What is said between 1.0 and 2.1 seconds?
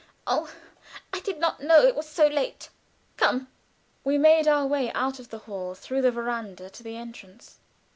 I did not know it was